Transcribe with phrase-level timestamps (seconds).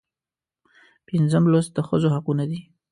[1.07, 2.59] پنځم لوست د ښځو حقونه دي.